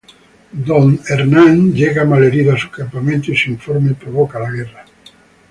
[0.53, 4.83] Don Hernán llega malherido a su campamento y su informe provoca la guerra.